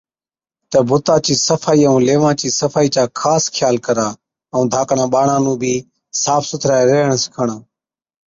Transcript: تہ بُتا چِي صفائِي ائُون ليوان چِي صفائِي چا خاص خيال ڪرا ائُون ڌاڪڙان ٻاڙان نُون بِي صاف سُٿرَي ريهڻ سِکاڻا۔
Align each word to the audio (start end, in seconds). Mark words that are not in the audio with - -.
تہ 0.69 0.79
بُتا 0.87 1.15
چِي 1.25 1.33
صفائِي 1.47 1.83
ائُون 1.87 2.01
ليوان 2.07 2.33
چِي 2.39 2.47
صفائِي 2.59 2.87
چا 2.95 3.03
خاص 3.19 3.43
خيال 3.55 3.75
ڪرا 3.85 4.07
ائُون 4.53 4.65
ڌاڪڙان 4.73 5.09
ٻاڙان 5.13 5.39
نُون 5.45 5.57
بِي 5.61 5.73
صاف 6.23 6.43
سُٿرَي 6.49 6.79
ريهڻ 6.89 7.09
سِکاڻا۔ 7.23 7.55